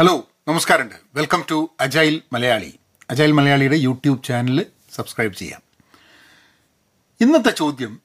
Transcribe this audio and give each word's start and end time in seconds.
Hello 0.00 0.28
നമസ്കാരമുണ്ട് 0.48 0.94
welcome 1.14 1.44
to 1.50 1.70
agile 1.80 2.22
Malayali 2.32 2.78
agile 3.10 3.32
മലയാളിയുടെ 3.32 3.76
YouTube 3.76 4.24
channel 4.24 4.66
subscribe 4.94 5.34
ചെയ്യാം. 5.34 5.62
ഇന്നത്തെ 7.20 7.50
ചോദ്യം 7.50 8.00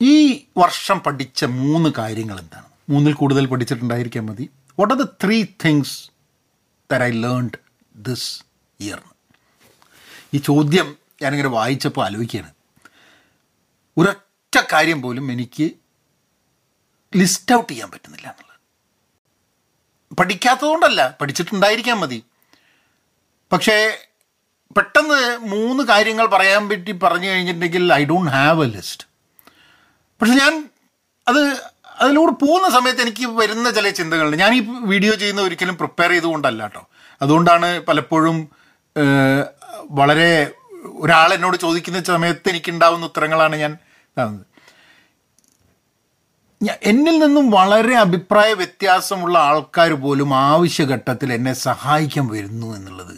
ഈ 0.00 0.44
വർഷം 0.56 1.00
പഠിച്ച 1.00 1.44
മൂന്ന് 1.44 1.90
കാര്യങ്ങൾ 1.98 2.40
എന്താണ്? 2.40 2.66
മൂന്നിൽ 2.88 3.12
കൂടുതൽ 3.12 3.46
പഠിച്ചിട്ടുണ്ടായിരിക്കാൻ 3.46 4.26
മതി. 4.26 4.50
What 4.78 4.94
are 4.94 5.00
the 5.00 5.04
three 5.24 5.46
things 5.64 6.10
that 6.92 7.02
I 7.02 7.10
learned 7.10 7.58
this 7.96 8.42
year 8.80 9.02
ഈ 10.34 10.38
ചോദ്യം 10.38 10.96
ഞാനിങ്ങനെ 11.22 11.48
വായിച്ചപ്പോൾ 11.48 12.04
ആലോചിക്കുകയാണ്. 12.04 12.52
ഒരൊറ്റ 13.98 14.66
കാര്യം 14.72 15.02
പോലും 15.02 15.32
എനിക്ക് 15.32 15.70
ലിസ്റ്റ് 17.16 17.54
ഔട്ട് 17.54 17.72
ചെയ്യാൻ 17.72 17.90
പറ്റുന്നില്ല 17.90 18.26
എന്നുള്ളത്. 18.26 18.49
പഠിക്കാത്തതുകൊണ്ടല്ല 20.18 21.16
പഠിച്ചിട്ടുണ്ടായിരിക്കാൻ 21.20 21.96
മതി. 21.98 22.24
പക്ഷേ 23.52 23.98
പെട്ടെന്ന് 24.76 25.36
മൂന്ന് 25.36 25.84
കാര്യങ്ങൾ 25.84 26.26
പറയാൻ 26.26 26.68
പറ്റി 26.68 26.92
പറഞ്ഞു 26.92 27.28
കഴിഞ്ഞിട്ടുണ്ടെങ്കിൽ 27.28 27.92
I 27.92 28.04
don't 28.04 28.30
have 28.30 28.64
a 28.64 28.68
list. 28.68 29.04
പക്ഷെ 30.20 30.34
ഞാൻ 30.34 30.68
അത് 31.28 31.62
അതിലൂടെ 32.00 32.32
പോകുന്ന 32.32 32.70
സമയത്ത് 32.70 33.00
എനിക്ക് 33.00 33.26
വരുന്ന 33.26 33.70
ചില 33.70 33.88
ചിന്തകളുണ്ട്. 33.88 34.36
ഞാൻ 34.36 34.54
ഈ 34.54 34.66
വീഡിയോ 34.68 35.14
ചെയ്യുന്ന 35.14 35.40
ഒരിക്കലും 35.40 35.76
പ്രിപ്പയർ 35.76 36.10
ചെയ്തുകൊണ്ടല്ല 36.10 36.62
കേട്ടോ. 36.62 36.88
അതുകൊണ്ടാണ് 37.22 37.80
പലപ്പോഴും 37.80 38.48
വളരെ 39.90 40.52
ഒരാൾ 41.00 41.34
എന്നോട് 41.34 41.56
ചോദിക്കുന്ന 41.56 42.02
സമയത്ത് 42.02 42.48
എനിക്കുണ്ടാവുന്ന 42.48 43.06
ഉത്തരങ്ങളാണ് 43.06 43.56
ഞാൻ 43.56 43.72
ഇതാവുന്നത്. 43.72 44.46
ഞാ- 44.46 44.49
എന്നിൽ 46.68 47.18
നിന്നും 47.18 47.50
വളരെ 47.50 47.94
അഭിപ്രായ 47.96 48.52
വ്യത്യാസമുള്ള 48.52 49.38
ആൾക്കാർ 49.38 49.92
പോലും 49.92 50.34
ആവശ്യഘട്ടത്തിൽ 50.34 51.32
എന്നെ 51.32 51.52
സഹായിക്കാൻ 51.52 52.26
വരുന്നു 52.28 52.76
എന്നുള്ളത്. 52.76 53.16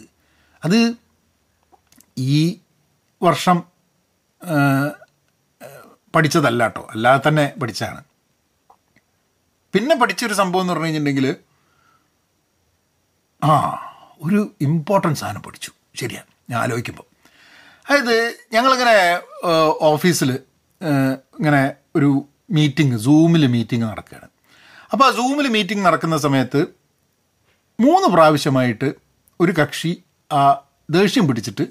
അത് 0.65 0.95
ഈ 2.17 2.61
വർഷം 3.23 3.63
പഠിച്ചതല്ല 6.15 6.63
കേട്ടോ 6.63 6.87
അല്ലാതെ 6.91 7.21
തന്നെ 7.27 7.53
പഠിച്ചാണ് 7.61 8.03
പിന്നെ 9.73 9.95
പഠിച്ചൊരു 9.95 10.33
സംഭവം 10.33 10.61
എന്ന് 10.61 10.73
പറഞ്ഞു 10.73 10.85
കഴിഞ്ഞിട്ടുണ്ടെങ്കിൽ 10.85 11.35
ആ 13.43 13.53
ഒരു 14.21 14.41
ഇമ്പോർട്ടൻസ് 14.61 15.21
സാധനം 15.21 15.41
പഠിച്ചു. 15.41 15.71
ശരിയാണ് 15.95 16.31
ഞാൻ 16.49 16.59
ആലോചിക്കുമ്പോൾ 16.61 17.07
അതായത് 17.87 18.35
ഞങ്ങളിങ്ങനെ 18.51 18.97
ഓഫീസിൽ 19.93 20.31
ഇങ്ങനെ 21.39 21.75
ഒരു 21.95 22.27
മീറ്റിംഗ് 22.53 22.97
സൂമിൽ 23.05 23.47
മീറ്റിംഗ് 23.47 23.85
നടക്കുകയാണ്. 23.85 24.27
അപ്പോൾ 24.91 25.05
ആ 25.07 25.11
സൂമിൽ 25.11 25.47
മീറ്റിംഗ് 25.47 25.85
നടക്കുന്ന 25.85 26.17
സമയത്ത് 26.17 26.61
മൂന്ന് 27.79 28.07
പ്രാവശ്യമായിട്ട് 28.15 28.89
ഒരു 29.39 29.51
കക്ഷി 29.59 29.91
ആ 30.31 30.41
ദേഷ്യം 30.97 31.27
പിടിച്ചിട്ട് 31.27 31.65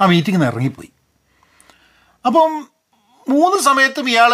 ആ 0.00 0.06
മീറ്റിംഗിൽ 0.06 0.38
നിന്ന് 0.38 0.52
ഇറങ്ങിപ്പോയി. 0.52 0.90
അപ്പം 2.26 2.50
മൂന്ന് 3.28 3.58
സമയത്തും 3.62 4.06
ഇയാൾ 4.10 4.32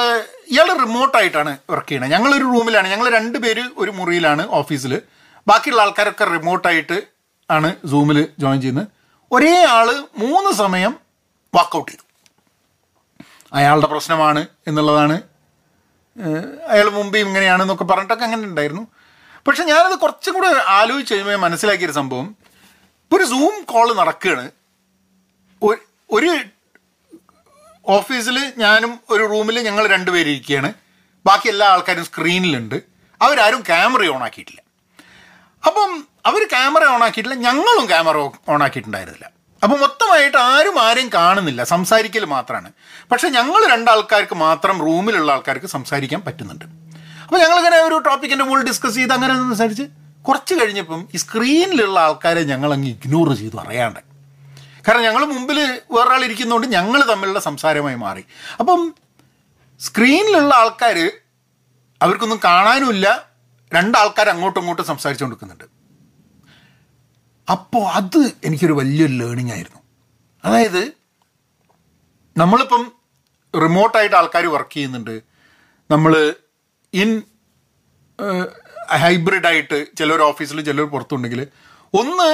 ഇയാൾ 0.53 0.69
റിമോട്ടായിട്ടാണ് 0.85 1.53
വർക്ക് 1.71 1.89
ചെയ്യണത് 1.89 2.11
ഞങ്ങളൊരു 2.11 2.45
റൂമിലാണ്. 2.45 2.89
ഞങ്ങൾ 2.89 3.07
രണ്ട് 3.19 3.39
പേര് 3.45 3.65
ഒരു 3.77 3.91
മുറിയിലാണ് 3.91 4.43
ഓഫീസിൽ 4.61 4.93
ബാക്കിയുള്ള 5.49 5.83
ആൾക്കാരൊക്കെ 5.83 6.25
റിമോട്ടായിട്ട് 6.25 6.99
ആണ് 7.51 7.71
സൂമിൽ 7.93 8.19
ജോയിൻ 8.39 8.61
ചെയ്യുന്നത്. 8.61 8.87
ഒരേ 9.33 9.55
ആൾ 9.77 9.89
മൂന്ന് 10.19 10.51
സമയം 10.63 10.93
വാക്കൗട്ട് 11.55 11.91
ചെയ്തു. 11.93 12.05
അയാളുടെ 13.53 13.87
പ്രശ്നമാണ് 13.87 14.47
എന്നുള്ളതാണ് 14.67 15.17
അയാൾ 16.69 16.91
മുമ്പേ 16.91 17.21
ഇങ്ങനെയാണ് 17.21 17.63
എന്നൊക്കെ 17.63 17.85
പറഞ്ഞിട്ടൊക്കെ 17.85 18.25
അങ്ങനെ 18.25 18.43
ഉണ്ടായിരുന്നു. 18.43 18.87
പക്ഷെ 19.47 19.65
ഞാനത് 19.65 19.99
കുറച്ചും 19.99 20.35
കൂടെ 20.35 20.63
ആലോചിച്ച് 20.67 21.15
കഴിയുമ്പോൾ 21.15 21.37
മനസ്സിലാക്കിയൊരു 21.37 21.93
സംഭവം. 21.93 22.37
ഇപ്പോൾ 23.05 23.17
ഒരു 23.17 23.25
സൂം 23.25 23.63
കോൾ 23.63 23.95
നടക്കുകയാണ്. 23.95 24.51
ഒരു 26.11 26.39
ഓഫീസിൽ 27.87 28.53
ഞാനും 28.59 29.01
ഒരു 29.11 29.23
റൂമിൽ 29.23 29.61
ഞങ്ങൾ 29.61 29.87
രണ്ടുപേരും 29.87 30.31
ഇരിക്കുകയാണ്. 30.31 30.73
ബാക്കി 31.27 31.49
എല്ലാ 31.49 31.69
ആൾക്കാരും 31.69 32.05
സ്ക്രീനിലുണ്ട്. 32.05 32.83
അവരാരും 33.23 33.61
ക്യാമറ 33.61 34.07
ഓൺ 34.07 34.23
ആക്കിയിട്ടില്ല. 34.23 34.63
അപ്പം 35.67 36.09
അവർ 36.27 36.49
ക്യാമറ 36.49 36.85
ഓൺ 36.85 37.05
ആക്കിയിട്ടില്ല 37.05 37.35
ഞങ്ങളും 37.35 37.87
ക്യാമറ 37.87 38.17
ഓൺ 38.49 38.63
ആക്കിയിട്ടുണ്ടായിരുന്നില്ല. 38.63 39.31
അപ്പം 39.65 39.81
മൊത്തമായിട്ട് 39.81 40.37
ആരും 40.37 40.77
ആരെയും 40.83 41.11
കാണുന്നില്ല. 41.15 41.65
സംസാരിക്കൽ 41.65 42.25
മാത്രമാണ് 42.25 42.71
പക്ഷേ 43.13 43.29
ഞങ്ങൾ 43.29 43.63
രണ്ടാൾക്കാർക്ക് 43.73 44.35
മാത്രം 44.35 44.81
റൂമിലുള്ള 44.87 45.33
ആൾക്കാർക്ക് 45.33 45.67
സംസാരിക്കാൻ 45.67 46.21
പറ്റുന്നുണ്ട്. 46.27 46.65
അപ്പോൾ 47.25 47.39
ഞങ്ങളിങ്ങനെ 47.43 47.77
ഒരു 47.77 47.99
ടോപ്പിക്കിന്റെ 48.07 48.45
മുകളിൽ 48.45 48.67
ഡിസ്കസ് 48.69 48.95
ചെയ്ത് 48.95 49.13
അങ്ങനെ 49.13 49.35
സംസാരിച്ച് 49.35 49.83
കുറച്ച് 50.29 50.55
കഴിഞ്ഞപ്പം 50.55 51.09
ഈ 51.15 51.17
സ്ക്രീനിലുള്ള 51.17 52.01
ആൾക്കാരെ 52.01 52.43
ഞങ്ങൾ 52.43 52.73
അങ്ങ് 52.73 52.89
ഇഗ്നോർ 52.89 53.35
ചെയ്ത് 53.37 53.57
അറിയാണ്ട് 53.61 54.01
കാരണം 54.89 55.03
ഞങ്ങൾ 55.03 55.25
മുമ്പിൽ 55.25 55.59
വേറൊരാൾ 55.91 56.25
ഇരിക്കുന്നതുകൊണ്ട് 56.25 56.67
ഞങ്ങൾ 56.77 57.01
തമ്മിലുള്ള 57.11 57.41
സംസാരമായി 57.41 57.97
മാറി. 57.97 58.25
അപ്പം 58.61 58.95
സ്ക്രീനിലുള്ള 59.81 60.55
ആൾക്കാർ 60.55 60.99
അവർക്കൊന്നും 62.03 62.41
കാണാനുമില്ല. 62.45 63.07
രണ്ടാൾക്കാർ 63.75 64.29
അങ്ങോട്ടും 64.29 64.61
ഇങ്ങോട്ടും 64.61 64.87
സംസാരിച്ചുകൊണ്ടിരിക്കുന്നുണ്ട് 64.87 65.84
അപ്പോൾ 67.49 67.85
അത് 67.89 68.21
എനിക്കൊരു 68.45 68.73
വലിയൊരു 68.73 69.13
ലേണിംഗ് 69.13 69.53
ആയിരുന്നു. 69.53 69.81
അതായത് 70.45 70.83
നമ്മളിപ്പം 72.37 72.93
റിമോട്ടായിട്ട് 73.55 74.17
ആൾക്കാർ 74.17 74.47
വർക്ക് 74.47 74.75
ചെയ്യുന്നുണ്ട്. 74.75 75.23
നമ്മൾ 75.91 76.35
ഇൻ 76.95 77.23
ഹൈബ്രിഡായിട്ട് 78.97 79.97
ചിലർ 79.97 80.23
ഓഫീസിൽ 80.23 80.61
ചിലർ 80.61 80.85
പുറത്തുണ്ടെങ്കിൽ 80.85 81.47
ഒന്ന് 81.95 82.31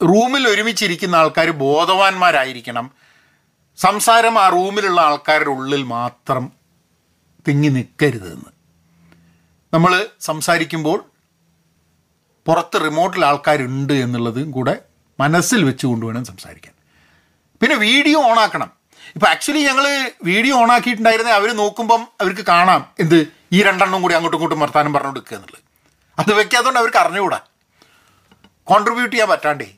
റൂമിൽ 0.00 0.48
ഒരുമിച്ചിരിക്കുന്ന 0.48 1.16
ആൾക്കാർ 1.16 1.50
ബോധവാന്മാരായിരിക്കണം. 1.50 2.86
സംസാരം 3.78 4.38
ആ 4.38 4.48
റൂമിലുള്ള 4.48 5.00
ആൾക്കാരുടെ 5.00 5.50
ഉള്ളിൽ 5.50 5.82
മാത്രം 5.82 6.52
തിങ്ങി 7.48 7.68
നിൽക്കരുതെന്ന് 7.68 8.50
നമ്മൾ 9.74 9.92
സംസാരിക്കുമ്പോൾ 10.20 10.98
പുറത്ത് 12.46 12.80
റിമോട്ടിൽ 12.84 13.24
ആൾക്കാരുണ്ട് 13.24 13.92
എന്നുള്ളതും 13.92 14.50
കൂടെ 14.50 14.74
മനസ്സിൽ 15.20 15.64
വെച്ചുകൊണ്ട് 15.64 16.06
വേണം 16.06 16.24
സംസാരിക്കാൻ. 16.24 16.74
പിന്നെ 17.62 17.76
വീഡിയോ 17.76 18.18
ഓണാക്കണം. 18.30 18.70
ഇപ്പം 19.14 19.28
ആക്ച്വലി 19.28 19.62
ഞങ്ങൾ 19.66 19.86
വീഡിയോ 20.24 20.56
ഓണാക്കിയിട്ടുണ്ടായിരുന്നെ 20.56 21.32
അവർ 21.32 21.56
നോക്കുമ്പം 21.56 22.02
അവർക്ക് 22.20 22.44
കാണാം 22.46 22.86
എന്ത് 22.98 23.28
ഈ 23.52 23.62
രണ്ടെണ്ണം 23.62 24.02
കൂടി 24.02 24.14
അങ്ങോട്ടും 24.14 24.38
ഇങ്ങോട്ടും 24.38 24.60
വർത്താനം 24.60 24.92
പറഞ്ഞു 24.92 25.08
കൊടുക്കുക 25.08 25.36
എന്നുള്ളത്. 25.36 25.62
അത് 26.18 26.32
വെക്കാത്തതുകൊണ്ട് 26.32 26.80
അവർക്ക് 26.80 26.96
അറിഞ്ഞുകൂടാ. 26.96 27.40
കോൺട്രിബ്യൂട്ട് 28.64 29.12
ചെയ്യാൻ 29.12 29.28
പറ്റാണ്ടേ. 29.28 29.68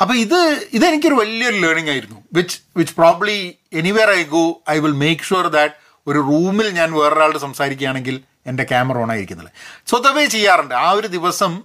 അപ്പോൾ 0.00 0.14
ഇത് 0.14 0.68
ഇതെനിക്കൊരു 0.72 1.14
വലിയൊരു 1.14 1.56
ലേണിംഗ് 1.56 1.90
ആയിരുന്നു. 1.90 2.16
Which 2.32 2.58
which 2.76 2.94
probably 2.94 3.54
anyway 3.72 4.10
I 4.10 4.22
go 4.22 4.62
I 4.70 4.78
will 4.78 4.92
make 4.92 5.22
sure 5.22 5.48
that 5.48 5.74
ഒരു 6.06 6.18
റൂമിൽ 6.18 6.68
ഞാൻ 6.68 6.92
വേറൊരാളോട് 6.92 7.38
സംസാരിക്കുകയാണെങ്കിൽ 7.38 8.20
എന്റെ 8.46 8.64
ക്യാമറ 8.64 8.98
ഓൺ 8.98 9.10
ആയിരിക്കുന്നില്ല 9.10 9.52
സ്വതവേ 9.86 10.26
ചെയ്യാറുണ്ട്. 10.26 10.74
ആ 10.74 10.90
ഒരു 10.90 11.06
ദിവസം 11.06 11.62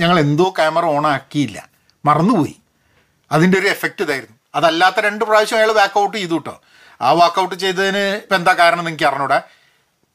ഞങ്ങൾ 0.00 0.20
എന്തോ 0.20 0.50
ക്യാമറ 0.50 0.84
ഓൺ 0.84 1.06
ആക്കിയില്ല. 1.06 1.68
മറന്നുപോയി. 2.04 2.56
അതിന്റെ 3.32 3.58
ഒരു 3.58 3.66
എഫക്റ്റ് 3.66 4.02
ഇതായിരുന്നു. 4.02 4.36
അതല്ലാത്ത 4.54 5.00
രണ്ട് 5.00 5.24
പ്രാവശ്യം 5.24 5.56
അയാൾ 5.56 5.72
വാക്കൗട്ട് 5.72 6.16
ചെയ്തു 6.16 6.34
കേട്ടോ 6.34 6.60
ആ 7.00 7.12
വാക്കൗട്ട് 7.12 7.54
ചെയ്തതിന് 7.54 7.98
ഇപ്പം 7.98 8.36
എന്താ 8.36 8.52
കാരണം 8.52 8.88
എനിക്ക് 8.88 9.04
അറിഞ്ഞൂടെ. 9.04 9.42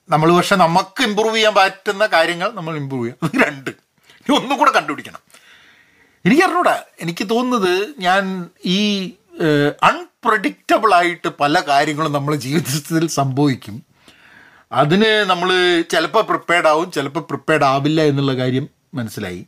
നമ്മൾ 0.10 0.36
പക്ഷെ 0.36 0.56
നമുക്ക് 0.56 1.04
ഇമ്പ്രൂവ് 1.04 1.36
ചെയ്യാൻ 1.36 1.54
പറ്റുന്ന 1.54 2.06
കാര്യങ്ങൾ 2.06 2.52
നമ്മൾ 2.52 2.76
ഇമ്പ്രൂവ് 2.76 3.08
ചെയ്യാം. 3.08 3.30
അത് 3.30 3.48
രണ്ട്. 3.48 3.70
ഇനി 3.70 4.36
ഒന്നും 4.36 4.58
കൂടെ 4.58 4.72
കണ്ടുപിടിക്കണം. 4.72 5.20
എനിക്ക് 6.26 6.44
അറിഞ്ഞൂടാ. 6.44 6.84
എനിക്ക് 7.00 7.30
തോന്നുന്നത് 7.30 7.94
ഞാൻ 8.00 8.50
ഈ 8.66 9.14
അൺപ്രഡിക്റ്റബിളായിട്ട് 9.84 11.28
പല 11.28 11.60
കാര്യങ്ങളും 11.60 12.12
നമ്മൾ 12.12 12.36
ജീവിതത്തിൽ 12.36 13.08
സംഭവിക്കും. 13.08 13.84
അതിന് 14.72 15.26
നമ്മൾ 15.30 15.82
ചിലപ്പോൾ 15.82 16.24
പ്രിപ്പയർഡ് 16.24 16.68
ആവും 16.68 16.92
ചിലപ്പോൾ 16.92 17.20
പ്രിപ്പയർഡ് 17.20 17.64
ആവില്ല 17.64 18.02
എന്നുള്ള 18.02 18.36
കാര്യം 18.36 18.70
മനസ്സിലായി. 18.94 19.46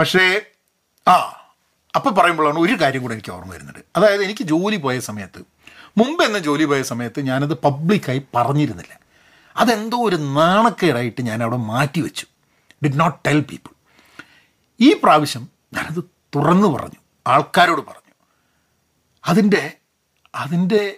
പക്ഷേ 0.00 0.40
ആ 1.08 1.14
അപ്പോൾ 1.96 2.10
പറയുമ്പോഴാണ് 2.10 2.58
ഒരു 2.58 2.72
കാര്യം 2.80 3.02
കൂടെ 3.02 3.14
എനിക്ക് 3.14 3.32
ഓർമ്മ 3.32 3.52
വരുന്നുണ്ട് 3.52 3.78
അതായത് 3.96 4.24
എനിക്ക് 4.24 4.42
ജോലി 4.42 4.76
പോയ 4.76 5.00
സമയത്ത് 5.00 5.44
മുമ്പ് 5.98 6.24
എന്ന 6.24 6.38
ജോലി 6.38 6.64
പോയ 6.64 6.82
സമയത്ത് 6.82 7.20
ഞാനത് 7.20 7.54
പബ്ലിക്കായി 7.54 8.22
പറഞ്ഞിരുന്നില്ല. 8.34 9.00
അതെന്തോ 9.56 10.08
ഒരു 10.08 10.16
നാണക്കേടായിട്ട് 10.16 11.20
ഞാൻ 11.22 11.38
മാറ്റി 11.38 12.00
വെച്ചു. 12.00 12.26
ഡിഡ് 12.84 13.00
നോട്ട് 13.00 13.18
ടെൽ 13.26 13.40
പീപ്പിൾ 13.40 13.74
ഈ 14.80 14.92
പ്രാവശ്യം 15.02 15.48
ഞാനത് 15.72 16.04
തുറന്നു 16.36 16.76
പറഞ്ഞു. 16.76 17.00
ആൾക്കാരോട് 17.26 17.80
പറഞ്ഞു. 17.80 18.14
അതിന്റെ 19.24 19.76
അതിന്റെ 20.34 20.96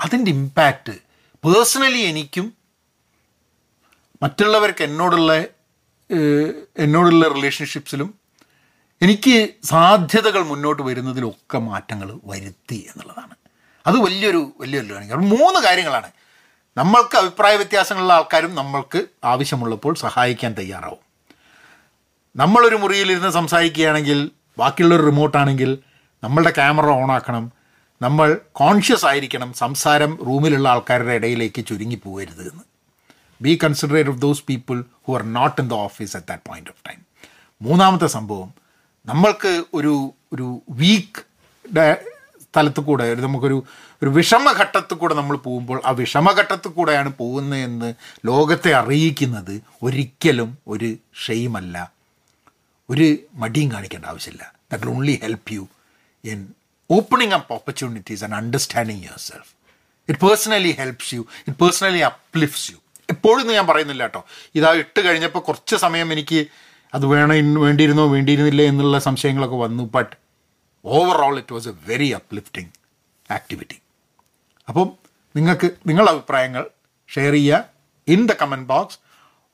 അതിന്റെ 0.00 0.30
ഇമ്പാക്റ്റ് 0.30 0.92
പേഴ്സണലി 1.44 1.98
എനിക്കും 1.98 2.52
മറ്റുള്ളവർക്ക് 4.22 4.84
എന്നോടുള്ള 4.84 5.44
എന്നോടുള്ള 6.76 7.28
റിലേഷൻഷിപ്സിലും 7.28 8.17
എനിക്ക് 9.02 9.48
സാധ്യതകൾ 9.64 10.42
മുന്നോട്ട് 10.42 10.82
വരുന്നതിലൊക്കെ 10.82 11.58
മാറ്റങ്ങൾ 11.58 12.20
വരുത്തി 12.24 12.86
എന്നുള്ളതാണ്. 12.88 13.34
അത് 13.86 13.96
വലിയൊരു 13.96 14.52
വലിയൊരു 14.60 14.86
ലേണിംഗ് 14.86 15.14
മൂന്ന് 15.14 15.60
കാര്യങ്ങളാണ്. 15.60 16.10
നമ്മൾക്ക് 16.76 17.16
അഭിപ്രായ 17.16 17.56
വ്യത്യാസങ്ങളുള്ള 17.56 18.12
ആൾക്കാരും 18.12 18.54
നമ്മൾക്ക് 18.54 19.04
ആവശ്യമുള്ളപ്പോൾ 19.24 19.94
സഹായിക്കാൻ 19.94 20.52
തയ്യാറാവും. 20.52 20.98
നമ്മളൊരു 22.36 22.76
മുറിയിലിരുന്ന് 22.76 23.28
സംസാരിക്കുകയാണെങ്കിൽ 23.28 24.30
ബാക്കിയുള്ളൊരു 24.58 25.02
റിമോട്ടാണെങ്കിൽ 25.02 25.78
നമ്മളുടെ 26.24 26.50
ക്യാമറ 26.50 26.86
ഓൺ 26.86 27.12
ആക്കണം 27.12 27.52
നമ്മൾ 28.02 28.40
കോൺഷ്യസ് 28.52 29.06
ആയിരിക്കണം 29.06 29.52
സംസാരം 29.52 30.18
റൂമിലുള്ള 30.26 30.68
ആൾക്കാരുടെ 30.68 31.12
ഇടയിലേക്ക് 31.12 31.64
ചുരുങ്ങി 31.66 31.94
പോകരുത് 31.94 32.52
എന്ന്. 32.52 32.64
Be 33.42 33.58
considerate 33.64 34.10
of 34.10 34.18
those 34.18 34.44
people 34.48 34.84
who 35.08 35.12
are 35.12 35.32
not 35.32 35.60
in 35.60 35.68
the 35.68 35.72
office 35.72 36.16
at 36.16 36.26
that 36.26 36.42
point 36.48 36.70
of 36.70 36.88
time 36.88 37.00
മൂന്നാമത്തെ 37.62 38.06
സംഭവം 38.06 38.67
നമ്മൾക്ക് 39.08 39.64
ഒരു 39.74 39.92
ഒരു 40.32 40.46
വീക്ക് 40.70 41.20
സ്ഥലത്ത് 42.44 42.80
കൂടെ 42.80 43.04
ഒരു 43.12 43.20
നമുക്കൊരു 43.20 43.64
ഒരു 44.02 44.10
വിഷമഘട്ടത്തിൽ 44.10 44.96
കൂടെ 44.96 45.14
നമ്മൾ 45.14 45.36
പോകുമ്പോൾ 45.36 45.82
ആ 45.84 45.90
വിഷമഘട്ടത്തിൽ 45.90 46.68
കൂടെയാണ് 46.68 47.12
പോകുന്നതെന്ന് 47.12 47.94
ലോകത്തെ 48.26 48.72
അറിയിക്കുന്നത് 48.74 49.62
ഒരിക്കലും 49.82 50.58
ഒരു 50.68 50.88
ഷെയ്മല്ല. 51.24 51.92
ഒരു 52.90 53.06
മടിയും 53.34 53.72
കാണിക്കേണ്ട 53.72 54.06
ആവശ്യമില്ല. 54.06 54.54
That 54.72 54.84
will 54.84 54.92
only 54.94 55.20
help 55.22 55.52
you 55.52 55.64
in 56.24 56.40
opening 56.90 57.34
up 57.34 57.52
opportunities 57.52 58.24
and 58.24 58.34
understanding 58.34 59.02
your 59.04 59.18
self 59.18 59.50
it 60.08 60.20
personally 60.26 60.70
helps 60.70 61.14
you 61.14 61.26
it 61.48 61.58
personally 61.58 61.98
uplifts 61.98 62.72
you 62.72 62.78
എപ്പോഴും 63.10 63.46
ഞാൻ 63.52 63.66
പറയുന്നില്ല 63.66 64.02
കേട്ടോ. 64.02 64.24
ഇതാ 64.54 64.72
ഇട്ട് 64.72 65.00
കഴിഞ്ഞപ്പോൾ 65.00 65.38
കുറച്ച് 65.38 65.76
സമയം 65.76 66.12
എനിക്ക് 66.12 66.40
അത് 66.94 67.06
വേണം 67.06 67.60
വേണ്ടിയിരുന്നോ 67.60 68.08
വേണ്ടിയിരുന്നില്ല 68.08 68.62
എന്നുള്ള 68.62 68.98
സംശയങ്ങളൊക്കെ 68.98 69.56
വന്നു. 69.56 69.84
But 69.84 70.16
overall 70.84 71.38
it 71.38 71.52
was 71.52 71.68
a 71.68 71.74
very 71.86 72.10
uplifting 72.10 72.70
activity 73.32 73.78
അപ്പം 74.68 74.88
നിങ്ങൾക്ക് 75.36 75.70
നിങ്ങളുടെ 75.86 76.12
അഭിപ്രായങ്ങൾ 76.12 76.70
ഷെയർ 77.08 77.32
ചെയ്യുക 77.32 77.64
in 78.08 78.26
the 78.26 78.32
comment 78.32 78.66
box 78.66 78.98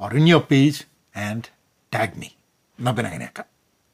or 0.01 0.15
in 0.15 0.29
your 0.29 0.43
page 0.51 0.81
and 1.19 1.45
tag 1.95 2.19
me 2.19 2.29
എന്നാൽ 2.79 3.07
അങ്ങനെയാക്കാം. 3.07 3.47